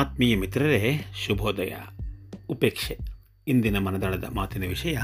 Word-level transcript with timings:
ಆತ್ಮೀಯ 0.00 0.36
ಮಿತ್ರರೇ, 0.36 1.04
ಶುಭೋದಯ. 1.26 1.74
ಉಪೇಕ್ಷೆ. 2.48 2.98
ಇಂದಿನ 3.48 3.78
ಮನದಾಳದ 3.78 4.24
ಮಾತಿನ 4.34 4.64
ವಿಷಯ, 4.64 4.98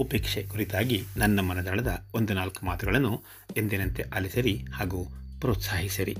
ಉಪೇಕ್ಷೆ 0.00 0.42
ಕುರಿತಾಗಿ 0.42 1.02
ನನ್ನ 1.16 1.40
ಮನದಾಳದ 1.40 2.06
ಒಂದು 2.14 2.34
ನಾಲ್ಕು 2.34 2.66
ಮಾತುಗಳನ್ನು 2.66 3.22
ಎಂದಿನಂತೆ 3.56 4.02
ಆಲಿಸಿರಿ 4.02 4.64
ಹಾಗೂ 4.72 5.04
ಪ್ರೋತ್ಸಾಹಿಸಿರಿ. 5.40 6.16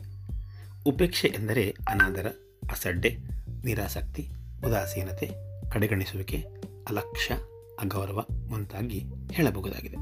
ಉಪೇಕ್ಷೆ 0.87 1.29
ಎಂದರೆ 1.29 1.75
ಅನಾದರ, 1.89 2.27
ಅಸಡ್ಡೆ, 2.71 3.17
ನಿರಾಸಕ್ತಿ, 3.65 4.29
ಉದಾಸೀನತೆ, 4.67 5.31
ಕಡೆಗಣಿಸುವಿಕೆ, 5.71 6.45
ಅಲಕ್ಷ್ಯ, 6.89 7.35
ಅಗೌರವ 7.81 8.25
ಮುಂತಾಗಿ 8.49 9.05
ಹೇಳಬಹುದಾಗಿದೆ. 9.33 9.97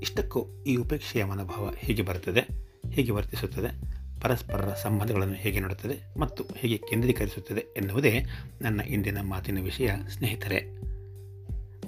ಇಷ್ಟಕ್ಕೂ 0.00 0.64
ಈ 0.66 0.76
ಉಪೇಕ್ಷೆಯ 0.76 1.24
ಮನೋಭಾವ 1.24 1.74
ಹೇಗೆ 1.78 2.02
ಬರುತ್ತದೆ, 2.02 2.40
ಹೇಗೆ 2.90 3.10
ವರ್ತಿಸುತ್ತದೆ 3.10 3.89
ಪರಸ್ಪರರ 4.22 4.74
ಸಂಬಂಧಗಳನ್ನು 4.74 5.34
ಹೇಗೆ 5.34 5.60
ನೋಡುತ್ತದೆ 5.60 6.20
ಮತ್ತು 6.20 6.44
ಹೇಗೆ 6.56 6.78
ಕೇಂದ್ರೀಕರಿಸುತ್ತದೆ 6.78 7.66
ಎನ್ನುವುದೇ 7.76 8.24
ನನ್ನ 8.62 8.80
ಇಂದಿನ 8.80 9.20
ಮಾತಿನ 9.20 9.60
ವಿಷಯ, 9.60 9.90
ಸ್ನೇಹಿತರೆ. 10.08 10.80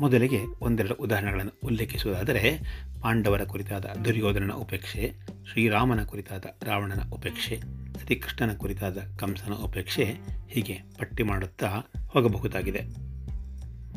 ಮೊದಲಿಗೆ 0.01 0.39
ಒಂದೆರಡು 0.61 0.95
ಉದಾಹರಣೆಗಳನ್ನು 0.95 1.61
ಉಲ್ಲೇಖಿಸುವುದಾದರೆ, 1.65 2.59
ಪಾಂಡವರ 3.03 3.45
ಕುರಿತಾದ 3.45 3.85
ದುರ್ಯೋಧನನ 3.85 4.53
ಉಪೇಕ್ಷೆ, 4.53 5.13
ಶ್ರೀರಾಮನ 5.51 6.05
ಕುರಿತಾದ 6.05 6.45
ರಾವಣನ 6.63 7.01
ಉಪೇಕ್ಷೆ 7.13 7.61
ಶ್ರೀಕೃಷ್ಣನ 8.05 8.55
ಕುರಿತಾದ 8.55 8.99
ಕಂಸನ 9.19 9.53
ಉಪೇಕ್ಷೆ 9.53 10.05
ಹೀಗೆ 10.49 10.79
ಪಟ್ಟಿ 10.99 11.23
ಮಾಡುತ್ತಾ 11.23 11.67
ಹೋಗಬಹುದಾಗಿದೆ. 12.09 12.81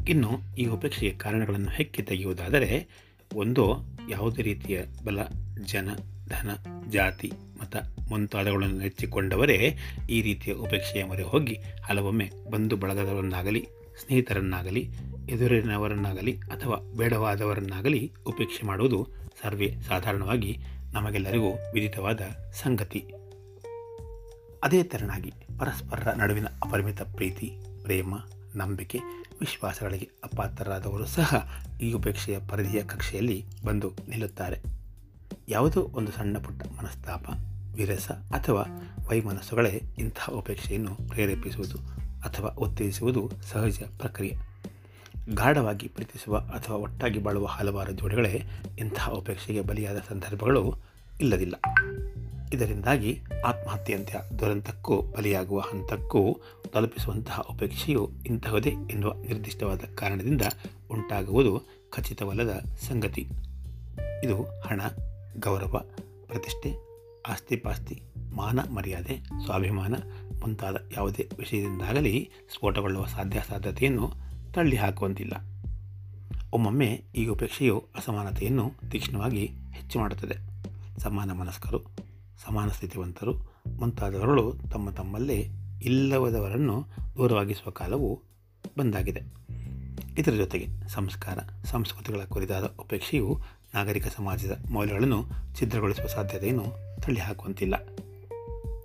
ಇನ್ನು 0.09 0.55
ಈ 0.57 0.65
ಉಪೇಕ್ಷೆಗೆ 0.65 1.17
ಕಾರಣಗಳನ್ನು 1.17 1.69
ಹೆಕ್ಕಿ 1.69 2.03
ತೆಗೆಯುವುದಾದರೆ 2.03 2.87
ಒಂದು 3.33 3.77
ಯಾವುದೇ 4.09 4.41
ರೀತಿಯ 4.41 4.81
ಬಲ, 5.05 5.19
ಜನ, 5.63 5.89
ಧನ, 6.27 6.49
ಜಾತಿ, 6.89 7.31
ಮತ 7.61 7.75
ಮುಂತಾದವುಗಳನ್ನು 8.09 8.77
ನೆಚ್ಚಿಕೊಂಡವರೇ 8.77 9.77
ಈ 10.09 10.21
ರೀತಿಯ 10.21 10.53
ಉಪೇಕ್ಷೆಯ 10.53 11.03
ಮೊರೆ 11.03 11.23
ಹೋಗಿ 11.23 11.55
ಹಲವೊಮ್ಮೆ 11.83 12.31
ಬಂಧು 12.51 12.75
ಬಳಗದವರನ್ನಾಗಲಿ, 12.75 13.67
ಸ್ನೇಹಿತರನ್ನಾಗಲಿ, 14.01 14.89
ಎದುರಿನವರನ್ನಾಗಲಿ 15.29 16.37
ಅಥವಾ 16.37 16.93
ಬೇಡವಾದವರನ್ನಾಗಲಿ 16.97 18.13
ಉಪೇಕ್ಷೆ 18.25 18.67
ಮಾಡುವುದು 18.67 19.07
ಸರ್ವೇ 19.43 19.75
ಸಾಧಾರಣವಾಗಿ 19.87 20.57
ನಮಗೆಲ್ಲರಿಗೂ 20.93 21.51
ವಿಧಿತವಾದ 21.73 22.21
ಸಂಗತಿ. 22.53 22.99
ಅದೇ 24.63 24.83
ತೆರನಾಗಿ 24.83 25.33
ಪರಸ್ಪರರ 25.59 26.11
ನಡುವಿನ 26.11 26.45
ಅಪರಿಮಿತ 26.45 27.01
ಪ್ರೀತಿ, 27.01 27.51
ಪ್ರೇಮ 27.81 28.15
ನಂಬಿಕೆ, 28.55 28.99
ವಿಶ್ವಾಸಗಳಿಗೆ 29.39 30.09
ಅಪಾತ್ರರಾದವರು 30.23 31.05
ಸಹ 31.05 31.51
ಈ 31.81 31.93
ಉಪೇಕ್ಷೆಯ 31.93 32.39
ಪರಿಧಿಯ 32.49 32.83
ಕಕ್ಷೆಯಲ್ಲಿ 32.83 33.45
ಬಂದು 33.65 33.93
ನಿಲ್ಲುತ್ತಾರೆ. 34.09 34.61
ಯಾವುದೋ 35.49 35.81
ಒಂದು 35.81 36.11
ಸಣ್ಣ 36.11 36.37
ಪುಟ್ಟ 36.37 36.63
ಮನಸ್ತಾಪ, 36.63 37.29
ವಿರಸ 37.75 38.11
ಅಥವಾ 38.11 38.63
ವೈಮನಸ್ಸುಗಳೇ 39.09 39.81
ಇಂತಹ 39.97 40.29
ಉಪೇಕ್ಷೆಯನ್ನು 40.29 40.95
ಪ್ರೇರೇಪಿಸುವುದು 40.95 41.77
ಅಥವಾ 42.21 42.49
ಉತ್ತೇಜಿಸುವುದು 42.49 43.31
ಸಹಜ 43.43 43.79
ಪ್ರಕ್ರಿಯೆ. 43.97 44.37
ಗಾಢವಾಗಿ 45.33 45.87
ಪ್ರೀತಿಸುವ 45.87 46.37
ಅಥವಾ 46.37 46.75
ಒಟ್ಟಾಗಿ 46.75 47.19
ಬಾಳುವ 47.19 47.45
ಹಲವಾರು 47.45 47.91
ಜೋಡಿಗಳೇ 47.91 48.43
ಇಂತಹ 48.79 49.09
ಉಪೇಕ್ಷೆಗೆ 49.09 49.61
ಬಲಿಯಾದ 49.61 49.97
ಸಂದರ್ಭಗಳು 50.09 50.75
ಇಲ್ಲದಿಲ್ಲ. 51.21 51.55
ಇದರಿಂದಾಗಿ 52.53 53.21
ಆತ್ಮಹತ್ಯೆಯಂತಹ 53.45 54.19
ದುರಂತಕ್ಕೂ 54.39 55.01
ಬಲಿಯಾಗುವ 55.01 55.59
ಹಂತಕ್ಕೂ 55.59 56.41
ತಲುಪಿಸುವಂತಹ 56.73 57.39
ಉಪೇಕ್ಷೆಯು 57.39 58.11
ಇಂತಹದೇ 58.25 58.69
ಎನ್ನುವ 58.69 59.13
ನಿರ್ದಿಷ್ಟವಾದ 59.13 59.77
ಕಾರಣದಿಂದ 59.77 60.41
ಉಂಟಾಗುವುದು 60.91 61.61
ಖಚಿತವಲ್ಲದ 61.89 62.61
ಸಂಗತಿ. 62.81 63.27
ಇದು 64.23 64.61
ಹಣ, 64.61 64.81
ಗೌರವ, 65.39 65.83
ಪ್ರತಿಷ್ಠೆ, 66.27 66.75
ಆಸ್ತಿಪಾಸ್ತಿ, 67.27 68.01
ಮಾನ 68.35 68.59
ಮರ್ಯಾದೆ, 68.59 69.19
ಸ್ವಾಭಿಮಾನ 69.45 69.93
ಮುಂತಾದ 70.41 70.75
ಯಾವುದೇ 70.91 71.29
ವಿಷಯದಿಂದಾಗಲಿ 71.37 72.29
ಸ್ಫೋಟಗೊಳ್ಳುವ 72.53 73.05
ಸಾಧ್ಯಾಸಾಧ್ಯತೆಯನ್ನು 73.05 74.11
ತಳ್ಳಿ 74.53 74.75
ಹಾಕುವಂತಿಲ್ಲ 74.75 75.33
ಒಮ್ಮೊಮ್ಮೆ 76.53 77.03
ಈ 77.15 77.27
ಉಪೇಕ್ಷೆಯು 77.27 77.85
ಅಸಮಾನತೆಯನ್ನು 77.95 78.71
ತೀಕ್ಷ್ಣವಾಗಿ 78.91 79.45
ಹೆಚ್ಚು 79.71 79.99
ಮಾಡುತ್ತದೆ. 79.99 80.35
ಸಮಾನ 80.99 81.31
ಮನಸ್ಕರು, 81.31 81.79
ಸಮಾನ 82.47 82.69
ಸ್ಥಿತಿವಂತರು 82.69 83.33
ಮುಂತಾದವರುಗಳು 83.79 84.53
ತಮ್ಮ 84.71 84.89
ತಮ್ಮಲ್ಲೇ 84.89 85.51
ಇಲ್ಲವದವರನ್ನು 85.81 86.85
ದೂರವಾಗಿಸುವ 87.17 87.71
ಕಾಲವು 87.71 88.21
ಬಂದಾಗಿದೆ. 88.77 89.21
ಇದರ 90.17 90.31
ಜೊತೆಗೆ 90.31 90.67
ಸಂಸ್ಕಾರ, 90.87 91.39
ಸಂಸ್ಕೃತಿಗಳ 91.65 92.19
ಕುರಿತಾದ 92.23 92.63
ಉಪೇಕ್ಷೆಯು 92.79 93.39
ನಾಗರಿಕ 93.75 94.07
ಸಮಾಜದ 94.07 94.57
ಮೌಲ್ಯಗಳನ್ನು 94.71 95.25
ಛಿದ್ರಗೊಳಿಸುವ 95.59 96.07
ಸಾಧ್ಯತೆಯನ್ನು 96.07 96.65
ತಳ್ಳಿಹಾಕುವಂತಿಲ್ಲ. 97.01 97.75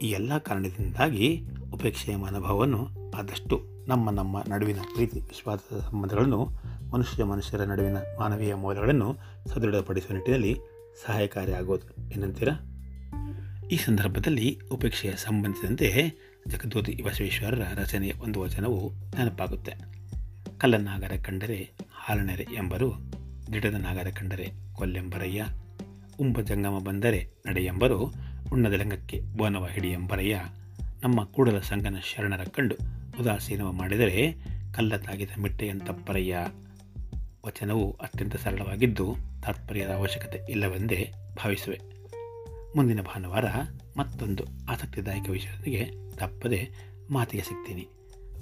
ಈ 0.02 0.10
ಎಲ್ಲ 0.10 0.38
ಕಾರಣದಿಂದಾಗಿ 0.38 1.42
ಉಪೇಕ್ಷೆಯ 1.72 2.16
ಮನೋಭಾವವನ್ನು 2.16 2.88
ಆದಷ್ಟು 3.16 3.60
ನಮ್ಮ 3.88 4.10
ನಮ್ಮ 4.10 4.42
ನಡುವಿನ 4.48 4.78
ಪ್ರೀತಿ, 4.94 5.20
ವಿಶ್ವಾಸದ 5.20 5.80
ಸಂಬಂಧಗಳನ್ನು 5.80 6.48
ಮನುಷ್ಯ 6.92 7.24
ಮನುಷ್ಯರ 7.24 7.62
ನಡುವಿನ 7.62 7.96
ಮಾನವೀಯ 8.18 8.54
ಮೌಲ್ಯಗಳನ್ನು 8.54 9.16
ಸದೃಢಪಡಿಸುವ 9.46 10.14
ನಿಟ್ಟಿನಲ್ಲಿ 10.14 10.56
ಸಹಾಯಕಾರಿಯಾಗೋದು 11.06 12.10
ಏನಂತೀರಾ? 12.10 12.66
ಈ 13.72 13.76
ಸಂದರ್ಭದಲ್ಲಿ 13.76 14.60
ಉಪೇಕ್ಷೆಯ 14.72 15.12
ಸಂಬಂಧಿಸಿದಂತೆ 15.12 16.12
ಜಗದ್ಯೋತಿ 16.48 17.02
ಬಸವೇಶ್ವರರ 17.02 17.62
ರಚನೆಯ 17.74 18.12
ಒಂದು 18.20 18.40
ವಚನವು 18.40 18.90
ನೆನಪಾಗುತ್ತೆ. 18.90 19.72
ಕಲ್ಲನಾಗರ 20.58 21.12
ಕಂಡರೆ 21.24 21.70
ಹಾಲನೆರೆ 21.92 22.42
ಎಂಬರು 22.42 22.94
ದಿಡದ 23.52 23.74
ನಾಗರ 23.74 24.08
ಕಂಡರೆ 24.08 24.50
ಕೊಲ್ಲೆಂಬರಯ್ಯ 24.72 25.46
ಉಂಬ 26.20 26.40
ಜಂಗಮ 26.40 26.78
ಬಂದರೆ 26.78 27.28
ನಡೆಯೆಂಬರು 27.46 28.14
ಉಣ್ಣದ 28.52 28.72
ಲಿಂಗಕ್ಕೆ 28.72 29.20
ಬೋನವ 29.20 29.66
ಹಿಡಿಯೆಂಬರಯ್ಯ 29.66 30.40
ನಮ್ಮ 31.02 31.24
ಕೂಡಲ 31.24 31.58
ಸಂಗನ 31.60 31.96
ಶರಣರ 31.98 32.44
ಕಂಡು 32.44 32.74
ಉದಾಸೀನವ 33.20 33.72
ಮಾಡಿದರೆ 33.72 34.32
ಕಲ್ಲ 34.74 34.96
ತಾಗಿದ 34.96 35.30
ಮಿಟ್ಟೆಯಂತಪ್ಪರಯ್ಯ 35.38 36.36
ವಚನವು 37.46 37.92
ಅತ್ಯಂತ 37.92 38.36
ಸರಳವಾಗಿದ್ದು, 38.36 39.16
ತಾತ್ಪರ್ಯದ 39.42 39.90
ಅವಶ್ಯಕತೆ 39.90 40.38
ಇಲ್ಲವೆಂದೇ 40.50 41.12
ಭಾವಿಸುವೆ. 41.36 41.99
ಮುಂದಿನ 42.76 43.00
ಭಾನುವಾರ 43.00 43.44
ಮತ್ತೊಂದು 43.97 44.44
ಆಸಕ್ತಿದಾಯಕ 44.69 45.31
ವಿಷಯದೊಂದಿಗೆ 45.31 45.91
ತಪ್ಪದೆ 46.16 46.70
ಮಾತಿಗೆ 47.10 47.42
ಸಿಗ್ತೀನಿ. 47.42 47.88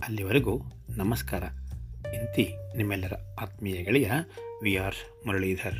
ಅಲ್ಲಿವರೆಗೂ 0.06 0.62
ನಮಸ್ಕಾರ. 0.96 1.42
ಇಂತಿ 2.14 2.48
ನಿಮ್ಮೆಲ್ಲರ 2.76 3.12
ಆತ್ಮೀಯ 3.40 3.82
ಗೆಳೆಯ 3.82 4.10
ವಿ 4.62 4.76
ಆರ್ 4.76 5.26
ಮುರಳೀಧರ್. 5.26 5.78